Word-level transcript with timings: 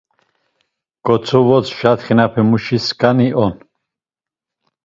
Ǩotzvaşatxenpemuşi 1.05 2.77
skan 2.85 3.19
on. 3.43 3.53